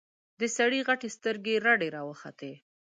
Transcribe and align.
سړي 0.57 0.79
غتې 0.87 1.09
سترګې 1.17 1.55
رډې 1.65 1.89
راوختې. 1.95 2.53